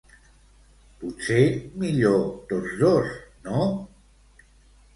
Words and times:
Potser 1.01 1.43
millor 1.85 2.19
tots 2.53 2.73
dos, 2.81 3.13
no? 3.49 3.69